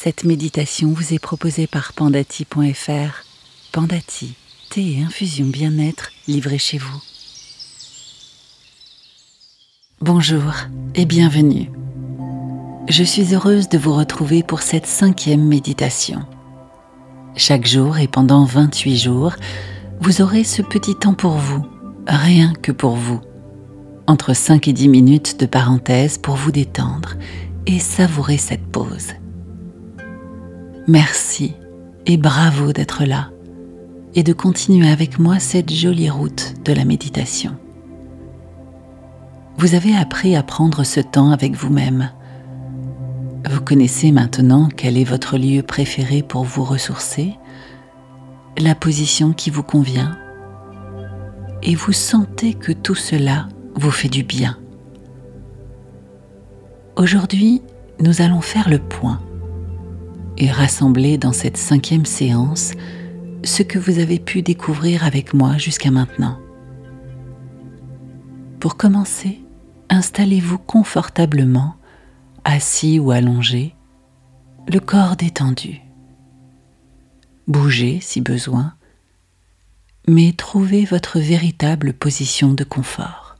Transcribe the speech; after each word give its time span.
Cette 0.00 0.22
méditation 0.22 0.92
vous 0.92 1.12
est 1.12 1.18
proposée 1.18 1.66
par 1.66 1.92
pandati.fr. 1.92 3.24
Pandati, 3.72 4.36
thé 4.70 4.92
et 4.92 5.02
infusion 5.02 5.46
bien-être 5.46 6.12
livrés 6.28 6.56
chez 6.58 6.78
vous. 6.78 7.02
Bonjour 10.00 10.54
et 10.94 11.04
bienvenue. 11.04 11.72
Je 12.88 13.02
suis 13.02 13.34
heureuse 13.34 13.68
de 13.68 13.76
vous 13.76 13.92
retrouver 13.92 14.44
pour 14.44 14.62
cette 14.62 14.86
cinquième 14.86 15.44
méditation. 15.44 16.20
Chaque 17.34 17.66
jour 17.66 17.98
et 17.98 18.06
pendant 18.06 18.44
28 18.44 18.98
jours, 18.98 19.34
vous 20.00 20.22
aurez 20.22 20.44
ce 20.44 20.62
petit 20.62 20.94
temps 20.94 21.14
pour 21.14 21.38
vous, 21.38 21.66
rien 22.06 22.52
que 22.62 22.70
pour 22.70 22.94
vous. 22.94 23.20
Entre 24.06 24.32
5 24.32 24.68
et 24.68 24.72
10 24.72 24.88
minutes 24.88 25.40
de 25.40 25.46
parenthèse 25.46 26.18
pour 26.18 26.36
vous 26.36 26.52
détendre 26.52 27.14
et 27.66 27.80
savourer 27.80 28.36
cette 28.38 28.64
pause. 28.68 29.14
Merci 30.88 31.52
et 32.06 32.16
bravo 32.16 32.72
d'être 32.72 33.04
là 33.04 33.28
et 34.14 34.22
de 34.22 34.32
continuer 34.32 34.88
avec 34.88 35.18
moi 35.18 35.38
cette 35.38 35.70
jolie 35.70 36.08
route 36.08 36.54
de 36.64 36.72
la 36.72 36.86
méditation. 36.86 37.54
Vous 39.58 39.74
avez 39.74 39.94
appris 39.94 40.34
à 40.34 40.42
prendre 40.42 40.84
ce 40.84 41.00
temps 41.00 41.30
avec 41.30 41.54
vous-même. 41.54 42.10
Vous 43.50 43.60
connaissez 43.60 44.12
maintenant 44.12 44.70
quel 44.74 44.96
est 44.96 45.04
votre 45.04 45.36
lieu 45.36 45.62
préféré 45.62 46.22
pour 46.22 46.44
vous 46.44 46.64
ressourcer, 46.64 47.34
la 48.56 48.74
position 48.74 49.34
qui 49.34 49.50
vous 49.50 49.62
convient, 49.62 50.16
et 51.62 51.74
vous 51.74 51.92
sentez 51.92 52.54
que 52.54 52.72
tout 52.72 52.94
cela 52.94 53.46
vous 53.74 53.90
fait 53.90 54.08
du 54.08 54.22
bien. 54.22 54.56
Aujourd'hui, 56.96 57.60
nous 58.00 58.22
allons 58.22 58.40
faire 58.40 58.70
le 58.70 58.78
point 58.78 59.20
et 60.38 60.50
rassembler 60.50 61.18
dans 61.18 61.32
cette 61.32 61.56
cinquième 61.56 62.06
séance 62.06 62.72
ce 63.44 63.62
que 63.62 63.78
vous 63.78 63.98
avez 63.98 64.18
pu 64.18 64.40
découvrir 64.40 65.04
avec 65.04 65.34
moi 65.34 65.58
jusqu'à 65.58 65.90
maintenant. 65.90 66.38
Pour 68.60 68.76
commencer, 68.76 69.40
installez-vous 69.88 70.58
confortablement, 70.58 71.74
assis 72.44 72.98
ou 72.98 73.10
allongé, 73.10 73.74
le 74.68 74.80
corps 74.80 75.16
détendu. 75.16 75.80
Bougez 77.48 78.00
si 78.00 78.20
besoin, 78.20 78.74
mais 80.06 80.32
trouvez 80.32 80.84
votre 80.84 81.18
véritable 81.18 81.92
position 81.92 82.52
de 82.52 82.64
confort. 82.64 83.36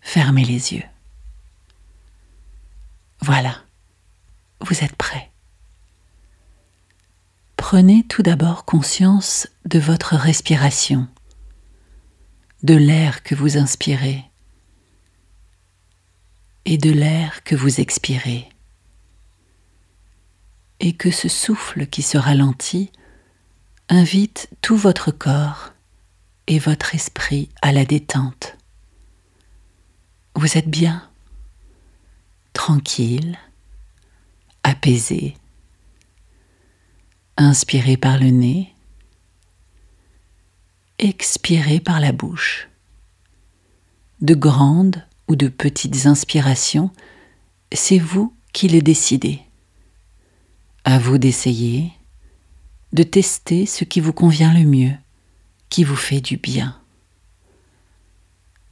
Fermez 0.00 0.44
les 0.44 0.74
yeux. 0.74 0.84
Voilà, 3.20 3.56
vous 4.60 4.84
êtes 4.84 4.96
prêt. 4.96 5.30
Prenez 7.56 8.04
tout 8.04 8.22
d'abord 8.22 8.64
conscience 8.64 9.48
de 9.64 9.78
votre 9.78 10.14
respiration, 10.14 11.06
de 12.62 12.74
l'air 12.74 13.22
que 13.22 13.34
vous 13.34 13.58
inspirez 13.58 14.24
et 16.64 16.78
de 16.78 16.90
l'air 16.90 17.44
que 17.44 17.56
vous 17.56 17.80
expirez, 17.80 18.48
et 20.80 20.94
que 20.94 21.10
ce 21.10 21.28
souffle 21.28 21.86
qui 21.86 22.02
se 22.02 22.18
ralentit 22.18 22.90
invite 23.88 24.50
tout 24.60 24.76
votre 24.76 25.10
corps 25.10 25.72
et 26.46 26.58
votre 26.58 26.94
esprit 26.94 27.48
à 27.62 27.72
la 27.72 27.84
détente. 27.84 28.56
Vous 30.34 30.56
êtes 30.56 30.68
bien 30.68 31.08
tranquille, 32.52 33.38
apaisé. 34.68 35.34
Inspirez 37.36 37.96
par 37.96 38.18
le 38.18 38.30
nez, 38.30 38.74
expirez 40.98 41.80
par 41.80 42.00
la 42.00 42.12
bouche. 42.12 42.68
De 44.20 44.34
grandes 44.34 45.04
ou 45.28 45.36
de 45.36 45.48
petites 45.48 46.06
inspirations, 46.06 46.90
c'est 47.72 47.98
vous 47.98 48.34
qui 48.52 48.68
le 48.68 48.80
décidez. 48.80 49.40
À 50.84 50.98
vous 50.98 51.18
d'essayer, 51.18 51.92
de 52.92 53.02
tester 53.02 53.66
ce 53.66 53.84
qui 53.84 54.00
vous 54.00 54.12
convient 54.12 54.52
le 54.52 54.64
mieux, 54.64 54.94
qui 55.68 55.84
vous 55.84 55.96
fait 55.96 56.20
du 56.20 56.36
bien. 56.36 56.80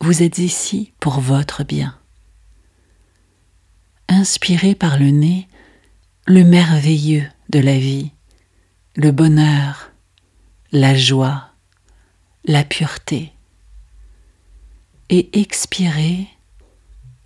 Vous 0.00 0.22
êtes 0.22 0.38
ici 0.38 0.92
pour 1.00 1.20
votre 1.20 1.64
bien 1.64 2.00
inspirez 4.10 4.74
par 4.74 4.98
le 4.98 5.10
nez 5.10 5.48
le 6.30 6.44
merveilleux 6.44 7.26
de 7.48 7.58
la 7.58 7.76
vie, 7.76 8.12
le 8.94 9.10
bonheur, 9.10 9.90
la 10.70 10.94
joie, 10.94 11.48
la 12.44 12.62
pureté, 12.62 13.32
et 15.08 15.40
expirez 15.40 16.28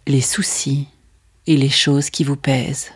les 0.07 0.23
soucis 0.23 0.89
et 1.47 1.59
les 1.59 1.69
choses 1.69 2.09
qui 2.09 2.25
vous 2.25 2.37
pèsent. 2.37 2.93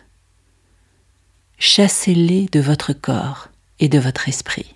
Chassez-les 1.59 2.47
de 2.51 2.59
votre 2.59 2.93
corps 2.93 3.49
et 3.79 3.87
de 3.87 3.99
votre 3.99 4.27
esprit. 4.27 4.73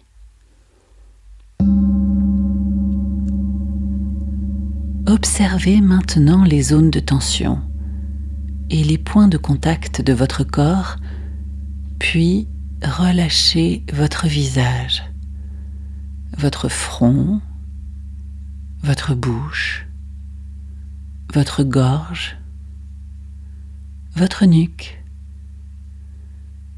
Observez 5.08 5.82
maintenant 5.82 6.44
les 6.44 6.62
zones 6.62 6.92
de 6.92 7.00
tension 7.00 7.60
et 8.70 8.84
les 8.84 9.00
points 9.00 9.28
de 9.28 9.38
contact 9.38 10.02
de 10.02 10.14
votre 10.14 10.44
corps, 10.44 10.98
puis 12.04 12.50
relâchez 12.84 13.82
votre 13.94 14.28
visage, 14.28 15.06
votre 16.38 16.68
front, 16.68 17.40
votre 18.82 19.16
bouche, 19.16 19.88
votre 21.34 21.64
gorge, 21.64 22.38
votre 24.18 24.44
nuque, 24.44 25.02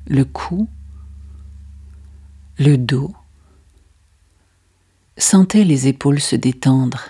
le 0.05 0.25
cou, 0.25 0.69
le 2.59 2.77
dos. 2.77 3.15
Sentez 5.17 5.65
les 5.65 5.87
épaules 5.87 6.21
se 6.21 6.35
détendre, 6.35 7.01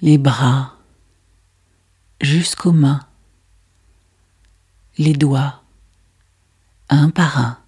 les 0.00 0.16
bras 0.16 0.76
jusqu'aux 2.22 2.72
mains 2.72 3.04
les 4.96 5.12
doigts, 5.12 5.62
un 6.88 7.10
par 7.10 7.38
un, 7.38 7.58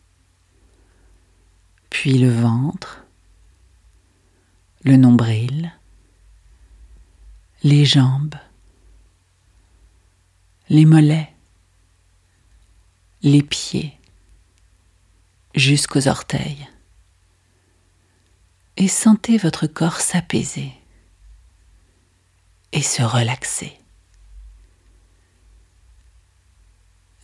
puis 1.91 2.19
le 2.19 2.31
ventre, 2.31 3.05
le 4.85 4.97
nombril, 4.97 5.73
les 7.63 7.85
jambes, 7.85 8.37
les 10.69 10.87
mollets, 10.87 11.35
les 13.23 13.43
pieds, 13.43 13.99
jusqu'aux 15.55 16.09
orteils. 16.09 16.69
Et 18.77 18.89
sentez 18.89 19.37
votre 19.37 19.67
corps 19.67 20.01
s'apaiser 20.01 20.73
et 22.73 22.83
se 22.83 23.03
relaxer. 23.03 23.77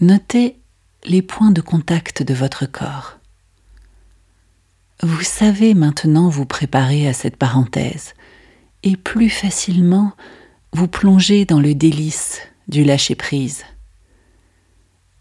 Notez 0.00 0.60
les 1.06 1.22
points 1.22 1.52
de 1.52 1.60
contact 1.60 2.22
de 2.22 2.34
votre 2.34 2.66
corps. 2.66 3.18
Vous 5.02 5.22
savez 5.22 5.74
maintenant 5.74 6.28
vous 6.28 6.46
préparer 6.46 7.06
à 7.06 7.12
cette 7.12 7.36
parenthèse 7.36 8.14
et 8.82 8.96
plus 8.96 9.30
facilement 9.30 10.12
vous 10.72 10.88
plonger 10.88 11.44
dans 11.44 11.60
le 11.60 11.74
délice 11.74 12.40
du 12.68 12.82
lâcher-prise. 12.82 13.64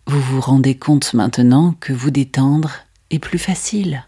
Vous 0.08 0.22
vous 0.22 0.42
rendez 0.42 0.76
compte 0.76 1.14
maintenant 1.14 1.76
que 1.80 1.94
vous 1.94 2.12
détendre 2.12 2.72
est 3.12 3.20
plus 3.20 3.40
facile. 3.40 4.06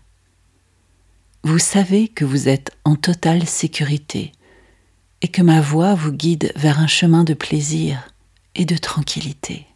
Vous 1.44 1.60
savez 1.60 2.08
que 2.08 2.26
vous 2.26 2.50
êtes 2.50 2.72
en 2.86 2.96
totale 2.96 3.46
sécurité 3.46 4.32
et 5.22 5.28
que 5.28 5.42
ma 5.42 5.62
voix 5.62 5.94
vous 5.94 6.12
guide 6.12 6.52
vers 6.56 6.80
un 6.80 6.88
chemin 6.88 7.24
de 7.24 7.34
plaisir 7.34 8.08
et 8.56 8.66
de 8.66 8.78
tranquillité. 8.78 9.68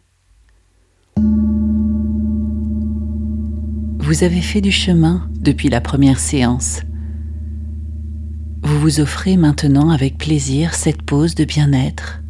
Vous 4.12 4.24
avez 4.24 4.42
fait 4.42 4.60
du 4.60 4.72
chemin 4.72 5.26
depuis 5.40 5.70
la 5.70 5.80
première 5.80 6.20
séance. 6.20 6.82
Vous 8.62 8.78
vous 8.78 9.00
offrez 9.00 9.38
maintenant 9.38 9.88
avec 9.88 10.18
plaisir 10.18 10.74
cette 10.74 11.00
pause 11.00 11.34
de 11.34 11.46
bien-être. 11.46 12.20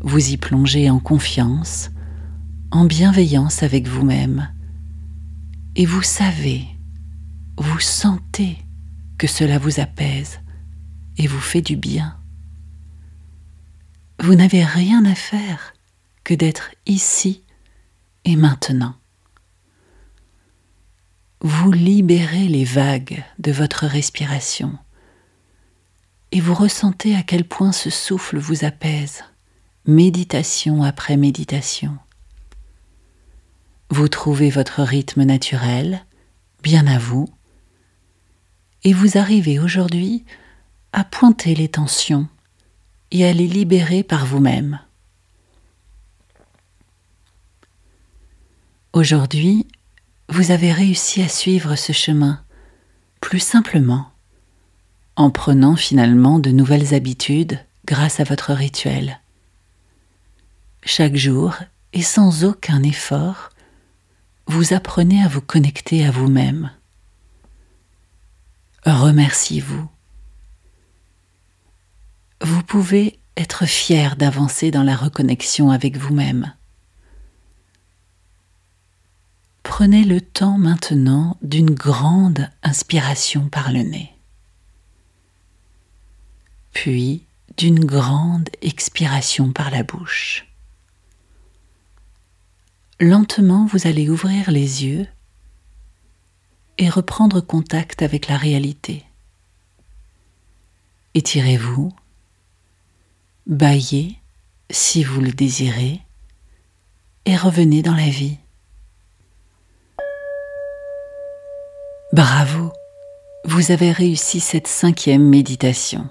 Vous 0.00 0.30
y 0.30 0.38
plongez 0.38 0.88
en 0.88 0.98
confiance, 0.98 1.90
en 2.70 2.86
bienveillance 2.86 3.62
avec 3.62 3.88
vous-même. 3.88 4.48
Et 5.76 5.84
vous 5.84 6.00
savez, 6.00 6.64
vous 7.58 7.78
sentez 7.78 8.56
que 9.18 9.26
cela 9.26 9.58
vous 9.58 9.80
apaise 9.80 10.40
et 11.18 11.26
vous 11.26 11.40
fait 11.40 11.60
du 11.60 11.76
bien. 11.76 12.16
Vous 14.18 14.34
n'avez 14.34 14.64
rien 14.64 15.04
à 15.04 15.14
faire 15.14 15.74
que 16.24 16.32
d'être 16.32 16.70
ici 16.86 17.44
et 18.24 18.34
maintenant. 18.34 18.94
Vous 21.42 21.72
libérez 21.72 22.48
les 22.48 22.64
vagues 22.64 23.24
de 23.38 23.50
votre 23.50 23.86
respiration 23.86 24.76
et 26.32 26.40
vous 26.40 26.52
ressentez 26.52 27.16
à 27.16 27.22
quel 27.22 27.44
point 27.44 27.72
ce 27.72 27.88
souffle 27.88 28.36
vous 28.36 28.66
apaise, 28.66 29.24
méditation 29.86 30.82
après 30.82 31.16
méditation. 31.16 31.96
Vous 33.88 34.08
trouvez 34.08 34.50
votre 34.50 34.82
rythme 34.82 35.22
naturel, 35.22 36.04
bien 36.62 36.86
à 36.86 36.98
vous, 36.98 37.26
et 38.84 38.92
vous 38.92 39.16
arrivez 39.16 39.58
aujourd'hui 39.58 40.26
à 40.92 41.04
pointer 41.04 41.54
les 41.54 41.68
tensions 41.68 42.28
et 43.12 43.24
à 43.24 43.32
les 43.32 43.48
libérer 43.48 44.02
par 44.02 44.26
vous-même. 44.26 44.78
Aujourd'hui, 48.92 49.66
vous 50.30 50.52
avez 50.52 50.72
réussi 50.72 51.22
à 51.22 51.28
suivre 51.28 51.74
ce 51.74 51.92
chemin 51.92 52.42
plus 53.20 53.40
simplement, 53.40 54.10
en 55.16 55.30
prenant 55.30 55.76
finalement 55.76 56.38
de 56.38 56.50
nouvelles 56.50 56.94
habitudes 56.94 57.58
grâce 57.84 58.20
à 58.20 58.24
votre 58.24 58.52
rituel. 58.52 59.20
Chaque 60.84 61.16
jour, 61.16 61.56
et 61.92 62.02
sans 62.02 62.44
aucun 62.44 62.82
effort, 62.84 63.50
vous 64.46 64.72
apprenez 64.72 65.22
à 65.22 65.28
vous 65.28 65.40
connecter 65.40 66.06
à 66.06 66.12
vous-même. 66.12 66.70
Remerciez-vous. 68.86 69.88
Vous 72.40 72.62
pouvez 72.62 73.18
être 73.36 73.66
fier 73.66 74.16
d'avancer 74.16 74.70
dans 74.70 74.84
la 74.84 74.96
reconnexion 74.96 75.70
avec 75.70 75.96
vous-même. 75.96 76.54
Prenez 79.80 80.04
le 80.04 80.20
temps 80.20 80.58
maintenant 80.58 81.38
d'une 81.40 81.70
grande 81.70 82.50
inspiration 82.62 83.48
par 83.48 83.72
le 83.72 83.80
nez, 83.80 84.12
puis 86.74 87.24
d'une 87.56 87.82
grande 87.86 88.50
expiration 88.60 89.52
par 89.52 89.70
la 89.70 89.82
bouche 89.82 90.46
lentement 93.00 93.64
vous 93.64 93.86
allez 93.86 94.10
ouvrir 94.10 94.50
les 94.50 94.84
yeux 94.84 95.06
et 96.76 96.90
reprendre 96.90 97.40
contact 97.40 98.02
avec 98.02 98.28
la 98.28 98.36
réalité. 98.36 99.06
Étirez-vous, 101.14 101.90
baillez 103.46 104.18
si 104.68 105.04
vous 105.04 105.22
le 105.22 105.32
désirez 105.32 106.02
et 107.24 107.34
revenez 107.34 107.80
dans 107.80 107.96
la 107.96 108.10
vie. 108.10 108.36
Bravo, 112.12 112.72
vous 113.44 113.70
avez 113.70 113.92
réussi 113.92 114.40
cette 114.40 114.66
cinquième 114.66 115.28
méditation. 115.28 116.08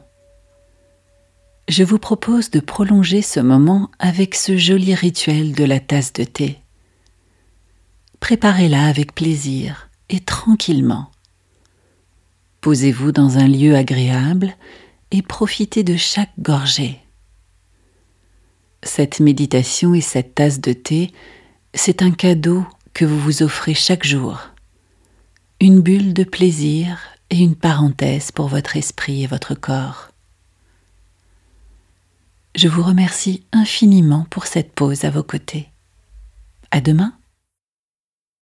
Je 1.68 1.84
vous 1.84 2.00
propose 2.00 2.50
de 2.50 2.60
prolonger 2.60 3.22
ce 3.22 3.40
moment 3.40 3.92
avec 4.00 4.36
ce 4.36 4.57
joli 4.57 4.96
rituel 4.96 5.54
de 5.54 5.63
la 5.63 5.80
tasse 5.80 6.13
de 6.13 6.24
thé 6.24 6.60
préparez-la 8.19 8.86
avec 8.86 9.16
plaisir 9.16 9.90
et 10.10 10.19
tranquillement. 10.19 11.10
Posez-vous 12.62 13.12
dans 13.12 13.38
un 13.38 13.48
lieu 13.48 13.75
agréable 13.75 14.54
et 15.12 15.22
profitez 15.22 15.84
de 15.84 15.96
chaque 15.96 16.31
gorgée. 16.40 17.00
Cette 18.84 19.19
méditation 19.19 19.94
et 19.94 20.01
cette 20.01 20.36
tasse 20.36 20.60
de 20.62 20.74
thé, 20.74 21.12
c'est 21.74 22.01
un 22.01 22.12
cadeau 22.12 22.66
que 22.94 23.06
vous 23.06 23.19
vous 23.19 23.44
offrez 23.44 23.74
chaque 23.74 24.06
jour, 24.06 24.49
une 25.61 25.81
bulle 25.81 26.13
de 26.13 26.23
plaisir 26.23 27.00
et 27.29 27.38
une 27.38 27.56
parenthèse 27.56 28.31
pour 28.31 28.47
votre 28.47 28.77
esprit 28.77 29.23
et 29.23 29.27
votre 29.27 29.56
corps. 29.56 30.09
Je 32.56 32.69
vous 32.69 32.81
remercie 32.81 33.44
infiniment 33.51 34.25
pour 34.29 34.45
cette 34.45 34.71
pause 34.71 35.03
à 35.03 35.09
vos 35.09 35.23
côtés. 35.23 35.69
À 36.71 36.79
demain! 36.79 37.19